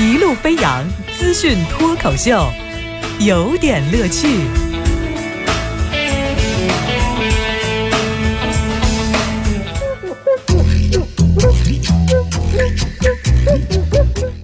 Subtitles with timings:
[0.00, 2.50] 一路飞扬资讯脱口秀，
[3.18, 4.28] 有点乐趣。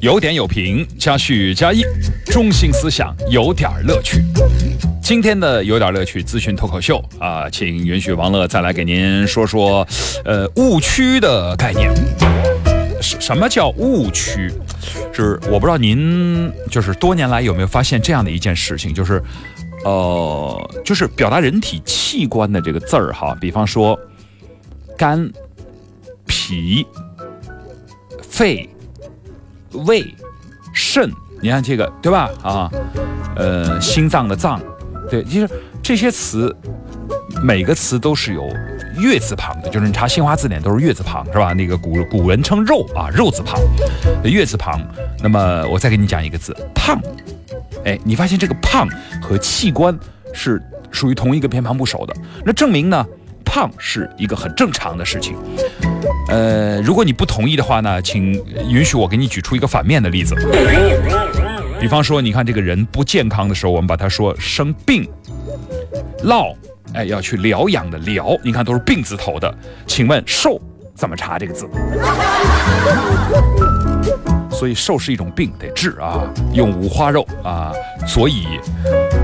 [0.01, 1.83] 有点有评，加叙加意，
[2.27, 4.23] 中心思想有点乐趣。
[5.03, 9.89] 今天的有点乐趣资讯脱口秀啊，请允许王乐再来给您说说，
[10.27, 11.91] 呃，误区的概念。
[13.01, 14.53] 什什么叫误区？
[15.13, 19.23] 是我不知道您就是多年来有没有发现这样的一件事情，就是，
[19.85, 23.99] 呃，就是表达人体器官的这个字儿哈，比方说
[24.97, 25.31] 肝、
[26.27, 26.87] 脾、
[28.23, 28.69] 肺。
[29.85, 30.07] 胃、
[30.73, 31.11] 肾，
[31.43, 32.31] 你看这个对吧？
[32.43, 32.71] 啊，
[33.35, 34.59] 呃，心脏的脏，
[35.11, 35.47] 对，其实
[35.83, 36.55] 这些词，
[37.43, 38.49] 每个词都是有
[38.99, 41.53] 月字旁的，就是你查新华字典都是月字旁，是吧？
[41.53, 43.61] 那个古古人称肉啊，肉字旁，
[44.25, 44.81] 月字旁。
[45.23, 47.01] 那么我再给你讲一个字，胖。
[47.85, 48.89] 哎，你发现这个胖
[49.23, 49.97] 和器官
[50.33, 53.07] 是属于同一个偏旁部首的，那证明呢，
[53.45, 55.37] 胖是一个很正常的事情。
[56.29, 58.33] 呃，如果你不同意的话呢，请
[58.69, 60.35] 允许我给你举出一个反面的例子。
[61.79, 65.09] 比方说，你看这个人不健康的时候，我们把他说生病、
[66.25, 66.57] 落，
[66.95, 69.53] 哎，要去疗养的疗，你看都是病字头的。
[69.87, 70.61] 请问瘦
[70.95, 71.69] 怎么查这个字？
[74.51, 76.23] 所以瘦是一种病，得治啊，
[76.55, 77.73] 用五花肉啊，
[78.07, 78.47] 所以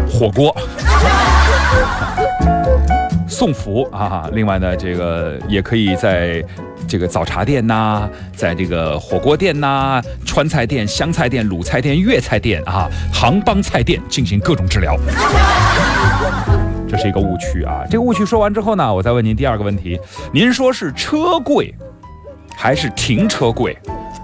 [0.07, 0.55] 火锅。
[3.27, 4.29] 送福啊！
[4.35, 6.45] 另外呢，这个也可以在
[6.87, 14.97] 这个早茶店呐，在这个火锅店呐、川菜店、湘菜店、鲁菜店、粤菜店啊、杭帮菜店进行各种治疗。
[17.03, 17.85] 这个误区啊！
[17.91, 19.99] 这个误区说完之后呢，我再问您第二个问题：
[20.33, 21.75] 您说是车贵
[22.57, 23.77] 还是停车贵？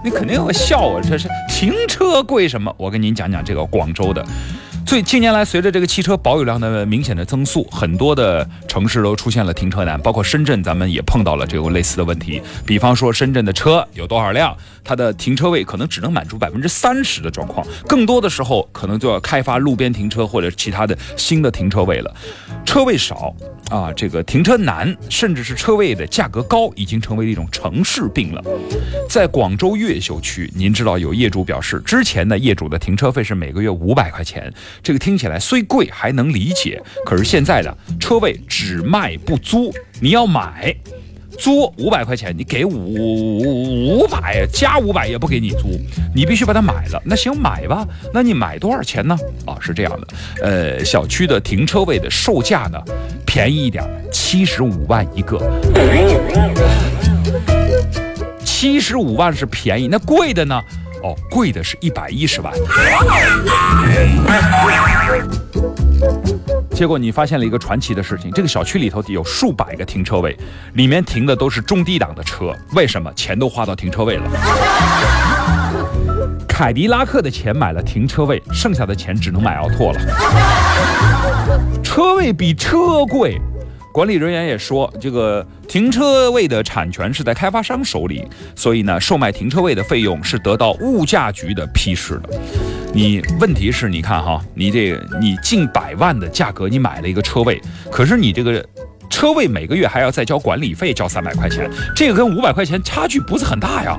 [0.05, 2.73] 你肯定要笑我，这是停车贵什么？
[2.77, 4.25] 我跟您讲讲这个广州的。
[4.89, 12.40] 所以近年来，随着这个汽车保有量的明显的增速，很多的城市都出现了停车难，包括深圳，咱们也碰到了这个类似的问题。
[12.64, 22.17] 比方说，深圳的车有多少辆，它的停车位可能只能满足百分之三十的状况，更多的时候可能就要开发路边停车或者其他的新的停车位了。
[22.64, 23.34] 车位少
[23.68, 28.42] 啊，这个停车难，甚至是车位的价格高，已经成为一种城市病了。
[29.07, 34.51] 在广州越秀区，您知道有业主表示，之前呢，业主的停车费是每个月五百块钱。
[34.83, 40.74] 这个听起来虽贵还能理解，可是现在的车位只卖不租，你要买，
[41.39, 45.68] 租五百块钱，你给五五百加五百也不给你租，
[46.14, 47.02] 你必须把它买了。
[47.05, 49.16] 那行买吧，那你买多少钱呢？
[49.44, 50.06] 啊，是这样的，
[50.42, 52.80] 呃，小区的停车位的售价呢，
[53.27, 55.39] 便宜一点，七十五万一个，
[58.45, 60.60] 七十五万是便宜，那贵的呢？
[61.03, 62.53] 哦，贵的是一百一十万。
[66.70, 70.37] 结果你发现了一个传奇的事情：这个小区里头有数百个停车位，
[70.75, 72.53] 里面停的都是中低档的车。
[72.75, 73.13] 为什么？
[73.14, 74.25] 钱都花到停车位了。
[76.48, 80.01] 凯迪拉克的钱买了停车位，剩下的钱只能买奥拓了。
[81.83, 83.41] 车位比车贵。
[83.98, 92.41] 管理人员也说，这个停车位的产权是在开发商手里，所以呢，售卖停车位的费用是得到物价局的批示的。
[92.95, 97.61] 你问题是，你看哈，你这你近百万的价格，你买了一个车位，
[97.91, 98.64] 可是你这个
[99.11, 103.98] 车位每个月还要再交管理费，交三百块钱，这个跟五百块钱差距不是很大呀。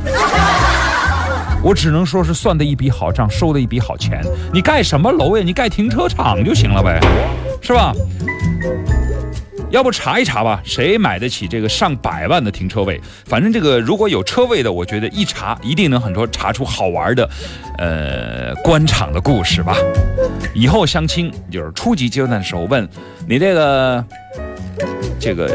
[1.61, 4.23] 我只能说是算的一笔好账，收的一笔好钱。
[4.53, 5.43] 你盖什么楼呀？
[5.43, 7.01] 你盖停车场就行了呗，
[7.61, 7.93] 是吧？
[9.69, 12.99] 要不查一查吧，谁买得起这个上百万的停车位？
[13.25, 17.29] 反正这个如果有车位的，我觉得一查一定能很多查出好玩的，
[17.77, 19.75] 呃，官场的故事吧。
[20.55, 22.87] 以后相亲就是初级阶段的时候问
[23.27, 24.03] 你这个，
[25.19, 25.47] 这个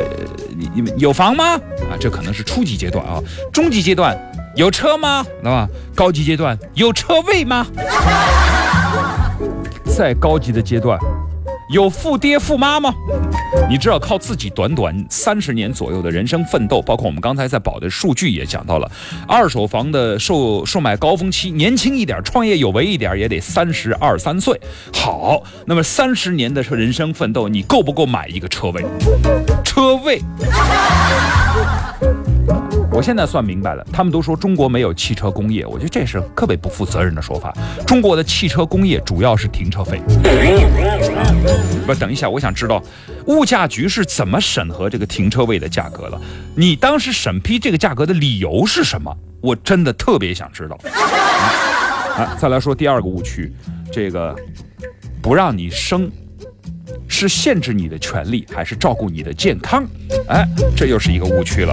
[0.57, 1.55] 你你们有房吗？
[1.91, 3.21] 啊，这可能是初级阶段啊。
[3.53, 4.17] 中级阶段
[4.55, 5.25] 有车吗？
[5.43, 5.69] 对吧？
[5.95, 7.67] 高级阶段有车位吗？
[9.85, 10.97] 再高级的阶段。
[11.71, 12.93] 有富爹富妈吗？
[13.69, 18.91] 你知道靠自己短短三十年左右的人生奋斗，包括我们刚才在保的数据也讲到了，
[19.27, 24.61] 二手房的售售卖高峰期，年轻一点、创业有为一点也得三十二三岁。
[24.93, 28.85] 好，那么三十年的人生奋斗，你够不够买一个车位？
[29.65, 30.21] 车位。
[32.93, 37.53] 我现在算明白了，他们都说中国没有汽车工业，我觉得这是特别不负责任的说法。
[37.85, 40.01] 中国的汽车工业主要是停车费。
[41.85, 42.81] 不，等一下，我想知道
[43.27, 46.21] 物价局是怎么审核这个停车位的价格了？
[46.57, 49.17] 你当时审批这个价格的理由是什么？
[49.41, 50.79] 我真的特别想知道。
[52.17, 53.53] 啊，再来说第二个误区，
[53.93, 54.35] 这个
[55.21, 56.11] 不让你升。
[57.15, 59.87] 是限制你的权利，还是照顾你的健康？
[60.29, 60.45] 哎，
[60.77, 61.73] 这又是一个误区了。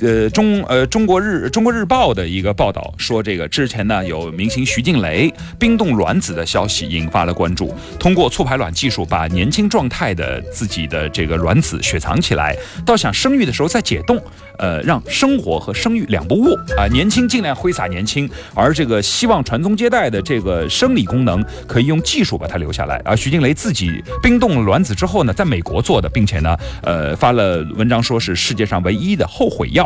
[0.00, 7.74] 呃，中呃中国日中国日报的一个报道说，这个之前呢有明星徐静蕾冰冻卵子的消息引发了关注。
[7.98, 12.56] 通过促排卵技术，把年轻状态的自己的这个卵子雪藏起来，
[12.86, 14.18] 到想生育的时候再解冻，
[14.58, 16.86] 呃，让生活和生育两不误啊。
[16.90, 23.02] 年轻尽量挥洒年轻，而这个希望传宗接代的这个生理功能，可以用技术把它留下来。
[23.04, 29.84] 而徐静蕾自己冰冻卵子之后呢，在美国做的，并且呢，呃，发了文章说是世界上唯一的后悔药。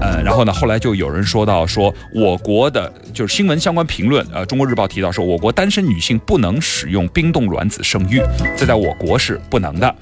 [0.00, 8.20] 呃，然后呢，后来就有人说到说，我国的就是新闻相关评论，呃，中国日报提到说，我国单身女性不能使用冰冻卵子生育，
[8.58, 9.94] 这在我国是不能的。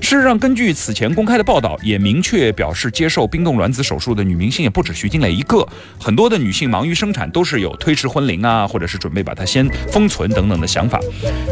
[0.00, 5.66] 事实上，根据此前公开的报道，也明确表示接受冰冻卵子手术的女明星也不止徐静蕾一个，
[5.98, 11.00] 很多的女性忙于生产都是有推迟婚龄啊，或者是准备把它先封存等等的想法。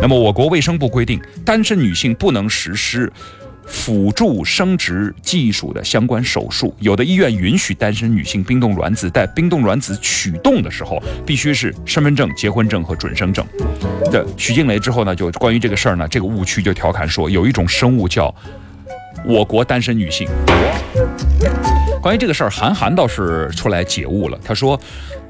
[0.00, 3.11] 那么，我国卫生部规定，单身女女性不能实施。
[3.70, 13.46] 辅助生殖技术的相关手术，有的医院允许单身女性冰冻卵子，在冰冻卵子取冻的时候，必须是身份证、结婚证和准生证。
[14.11, 18.35] 的徐静蕾之后呢，就关于这个事儿呢，这个误区就调侃说，有一种生物叫
[19.26, 20.26] 我国单身女性。
[22.00, 24.81] 关于这个事儿，韩寒倒是出来解悟了，他说，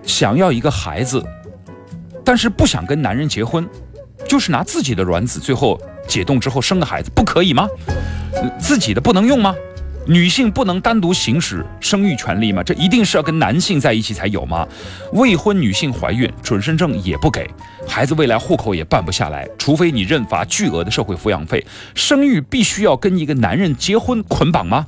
[0.04, 1.20] 想要一个孩子，
[2.24, 3.68] 但是不想跟男人结婚，
[4.26, 7.68] 就是拿自己的卵子，最后解冻之后生个孩子，不可以吗？
[8.58, 9.54] 自己的不能用吗？
[10.06, 12.62] 女性不能单独行使生育权利吗？
[12.62, 14.66] 这一定是要跟男性在一起才有吗？
[15.12, 17.46] 未婚女性怀孕，准生证也不给，
[17.86, 21.62] 孩子未来户口也办不下来，除非你认罚巨额的社会抚养费。
[21.94, 24.86] 生育必须要跟一个男人结婚捆绑吗？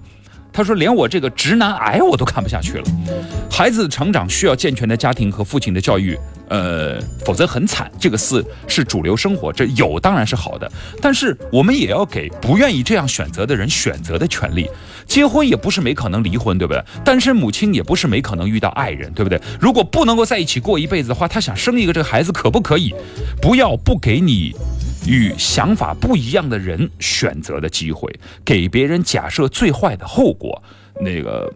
[0.53, 2.85] 他说：“连我这个直男癌我都看不下去了。
[3.49, 6.19] 孩子成长需要健全的家庭和父亲的教育，
[6.51, 7.91] 呃，否则很惨。
[7.99, 10.71] 这个是是主流生活，这有当然是好的，
[11.01, 14.69] 但是我们也要给不愿意这样选择的人选择的权利。
[15.07, 16.85] 结婚也不是没可能离婚，对不对？
[17.05, 19.41] 单身母亲也不是没可能遇到爱人，对不对？
[19.59, 22.95] 如果不能够在一起过一辈子的话，他想生一个这个孩子可不可以？
[23.41, 24.55] 不要不给你。”
[25.09, 28.15] 与想法不一样的人选择的机会，
[28.45, 30.63] 给别人假设最坏的后果，
[31.01, 31.53] 那个，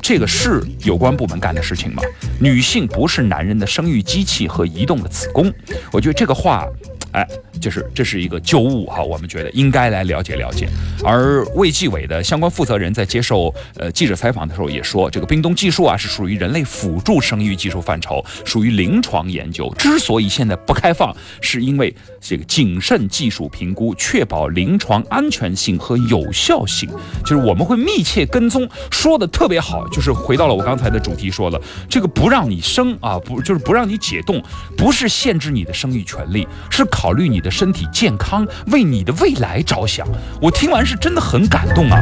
[0.00, 2.02] 这个是有关部门干的事情吗？
[2.40, 5.52] 女性不是男人的生育机器和移动的子宫，
[5.92, 6.66] 我觉得这个话。
[7.12, 7.26] 哎，
[7.60, 10.66] 就是这是一个旧物哈，我们觉得应该来了解了解。
[11.04, 19.70] 而卫计委的相关负责人在接受呃记者采访的时候也说，这个冰冻技术啊是属于人类辅助生育技术范畴，属于临床研究。
[19.76, 26.88] 之所以现在不开放，是因为这个谨慎技术评估，确保临床安全性和有效性。
[27.20, 29.86] 就是我们会密切跟踪，说的特别好。
[29.88, 31.60] 就是回到了我刚才的主题，说了
[31.90, 34.42] 这个不让你生啊，不就是不让你解冻，
[34.78, 37.01] 不是限制你的生育权利，是考。
[37.02, 40.06] 考虑你的身体健康，为你的未来着想。
[40.40, 42.00] 我听完是真的很感动啊，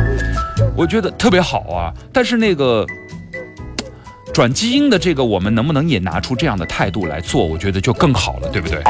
[0.77, 1.91] 我觉得特别好啊。
[2.13, 2.85] 但是那个
[4.35, 7.47] 转基因的这个，我们能不能也拿出这样的态度来做？
[7.47, 8.83] 我觉得就更好了，对不对？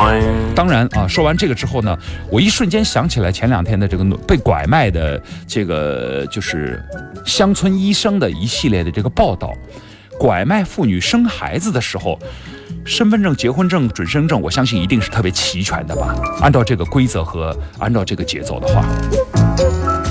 [0.53, 1.97] 当然啊，说完这个之后呢，
[2.29, 6.85] 我一瞬间想起来前两天的这个被拐卖的这个就是
[7.25, 9.53] 乡村医生的一系列的这个报道，
[10.19, 12.19] 拐卖妇女生孩子的时候。
[12.85, 16.15] 身份证、结婚证、准生证，我相信一定是特别齐全的吧？
[16.41, 18.85] 按照这个规则和按照这个节奏的话，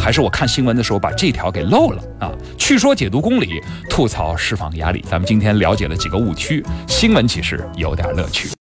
[0.02, 2.32] 还是我看新闻的时候把这条给漏了啊？
[2.58, 5.04] 去说解读公理，吐槽释放压力。
[5.10, 8.50] 咱们今天了解了几个误区，新闻其实有点乐趣。